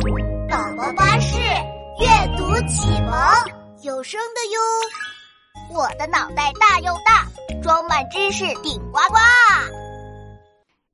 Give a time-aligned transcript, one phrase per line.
[0.00, 0.06] 宝
[0.78, 1.36] 宝巴士
[1.98, 3.12] 阅读启蒙
[3.82, 4.58] 有声的哟。
[5.76, 7.28] 我的脑袋大又大，
[7.62, 9.18] 装满知识顶呱呱。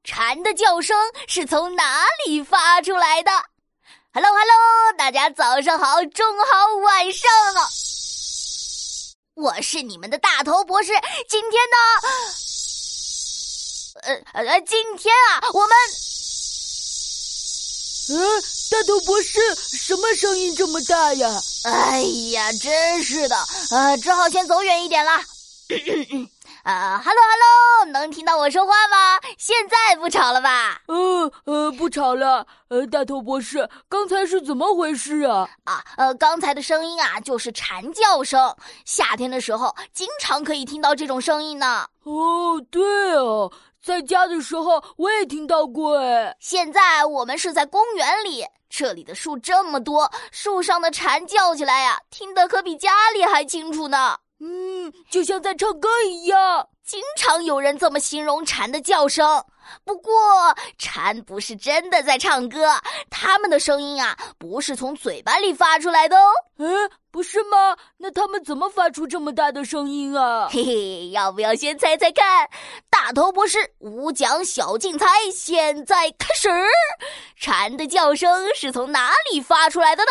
[0.03, 0.97] 蝉的叫声
[1.29, 3.31] 是从哪里发出来的
[4.13, 7.69] ？Hello Hello，大家早上好，中午好，晚上好。
[9.37, 10.91] 我是你们的大头博士，
[11.29, 11.77] 今天呢，
[14.03, 15.71] 呃呃，今天啊，我们。
[18.09, 18.19] 嗯，
[18.71, 21.29] 大头博士，什么声音这么大呀？
[21.65, 22.03] 哎
[22.33, 23.37] 呀，真是的，
[23.73, 25.11] 呃，只好先走远一点了。
[26.63, 29.21] 啊哈喽哈喽，能听到我说话吗？
[29.39, 30.81] 现在不吵了吧？
[30.87, 32.45] 呃呃，不吵了。
[32.69, 35.49] 呃，大头博士，刚才是怎么回事啊？
[35.65, 38.55] 啊，呃，刚才的声音啊，就是蝉叫声。
[38.85, 41.87] 夏天的时候，经常可以听到这种声音呢。
[42.03, 43.51] 哦，对哦。
[43.87, 46.37] 在家的时候我也听到过哎。
[46.41, 54.19] 现在我们是在公园里，这里的树这么多，树上的蝉叫起来呀，听得可比家里还清楚呢。
[54.41, 56.69] 嗯，就像在唱歌一样。
[56.87, 59.45] 经常有人这么形容蝉的叫声。
[59.85, 60.15] 不过，
[60.79, 62.71] 蝉不是真的在唱歌，
[63.11, 66.31] 它们的声音啊，不是从嘴巴里发出来的哦。
[66.59, 67.77] 嗯，不是吗？
[67.97, 70.49] 那它们怎么发出这么大的声音啊？
[70.49, 72.49] 嘿嘿，要不要先猜猜看？
[72.89, 76.49] 大头博士五讲小竞猜，现在开始。
[77.37, 80.11] 蝉的叫声是从哪里发出来的呢？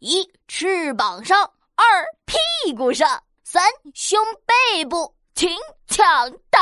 [0.00, 1.38] 一、翅膀上；
[1.76, 3.62] 二、屁股上；三、
[3.94, 5.14] 胸背部。
[5.40, 5.48] 请
[5.86, 6.60] 抢答！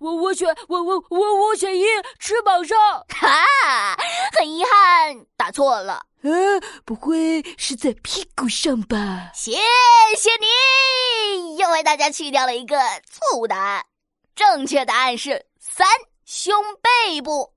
[0.00, 1.84] 我我我选我我我我选一
[2.18, 2.76] 翅膀上。
[3.08, 3.96] 哈，
[4.36, 6.04] 很遗憾，答错了。
[6.22, 9.30] 嗯，不会是在屁股上吧？
[9.32, 12.76] 谢谢你，又为大家去掉了一个
[13.08, 13.86] 错误答案。
[14.34, 15.86] 正确答案是三，
[16.24, 17.54] 胸背部。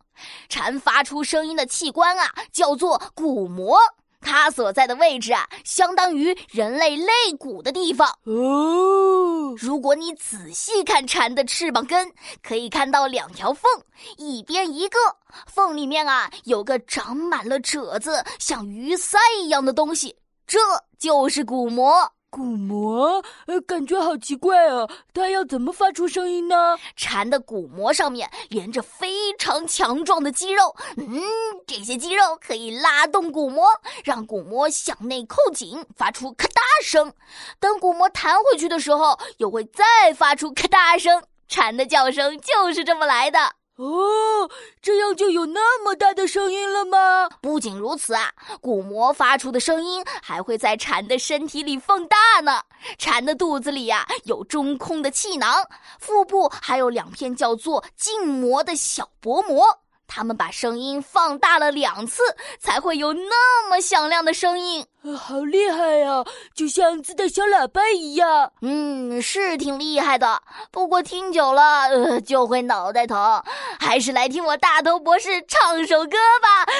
[0.50, 3.80] 蝉发出声音的器官啊，叫做鼓膜。
[4.24, 9.56] 它所在的位置啊，相当于人类肋骨的地方哦。
[9.58, 12.12] 如果你仔细看蝉的翅膀根，
[12.42, 13.70] 可以看到两条缝，
[14.18, 14.98] 一边一个
[15.46, 20.16] 缝里面啊，有个长满了褶子、像鱼鳃一样的东西，
[20.48, 20.58] 这
[20.98, 22.12] 就是鼓膜。
[22.34, 24.90] 鼓膜，呃，感觉好奇怪啊！
[25.14, 26.76] 它要怎么发出声音呢？
[26.96, 31.22] 蝉的鼓膜上面连着非常强壮的肌肉，嗯，
[31.68, 33.68] 这些肌肉可以拉动鼓膜，
[34.04, 37.14] 让鼓膜向内扣紧，发出咔嗒声。
[37.60, 41.22] 等鼓膜弹回去的时候，又会再发出咔嗒声。
[41.48, 43.38] 蝉的叫声就是这么来的。
[43.76, 44.50] 哦，
[44.84, 47.28] 这样就有那么大的声音了吗？
[47.42, 52.62] 不仅如此啊，鼓膜发出的声音还会在蝉的身体里放大呢。
[53.00, 55.68] 蝉的肚子里呀有中空的气囊，
[56.00, 59.66] 腹部还有两片叫做静膜的小薄膜。
[60.08, 62.22] 他们把声音放大了两次，
[62.60, 64.86] 才会有那么响亮的声音。
[65.18, 66.24] 好厉害呀，
[66.56, 68.54] 就像自带小喇叭一样。
[68.62, 70.42] 嗯，是挺厉害的。
[70.72, 73.44] 不过听久了，呃，就会脑袋疼。
[73.80, 76.72] 还是来听我大头博士唱首歌吧。